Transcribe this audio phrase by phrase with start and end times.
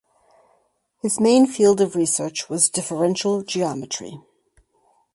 [1.03, 4.17] His main field of research was differential geometry.